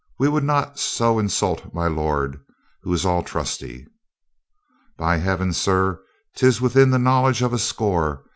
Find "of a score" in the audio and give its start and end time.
7.43-8.23